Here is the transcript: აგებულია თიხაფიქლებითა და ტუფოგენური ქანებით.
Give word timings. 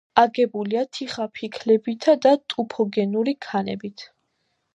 აგებულია 0.19 0.85
თიხაფიქლებითა 0.97 2.15
და 2.25 2.33
ტუფოგენური 2.55 3.37
ქანებით. 3.49 4.09